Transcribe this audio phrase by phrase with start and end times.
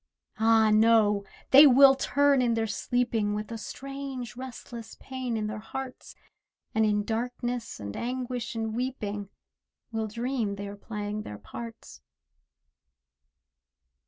[0.39, 1.23] Ah, no!
[1.51, 6.15] they will turn in their sleeping With a strange restless pain in their hearts,
[6.73, 9.29] And in darkness, and anguish, and weeping,
[9.91, 12.01] Will dream they are playing their parts.